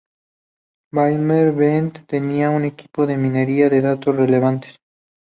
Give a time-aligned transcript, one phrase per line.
[0.93, 4.69] Daimler-Benz tenía un equipo de minería de datos relevante.